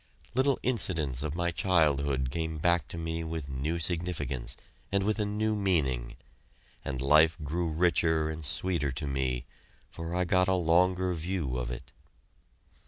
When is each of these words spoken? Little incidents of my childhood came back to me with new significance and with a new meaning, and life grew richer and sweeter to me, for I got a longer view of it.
Little 0.33 0.59
incidents 0.63 1.21
of 1.21 1.35
my 1.35 1.51
childhood 1.51 2.31
came 2.31 2.57
back 2.57 2.87
to 2.87 2.97
me 2.97 3.23
with 3.23 3.47
new 3.47 3.77
significance 3.77 4.57
and 4.91 5.03
with 5.03 5.19
a 5.19 5.25
new 5.25 5.53
meaning, 5.55 6.15
and 6.83 6.99
life 7.03 7.37
grew 7.43 7.69
richer 7.69 8.27
and 8.27 8.43
sweeter 8.43 8.91
to 8.93 9.05
me, 9.05 9.45
for 9.91 10.15
I 10.15 10.23
got 10.25 10.47
a 10.47 10.55
longer 10.55 11.13
view 11.13 11.55
of 11.55 11.69
it. 11.69 11.91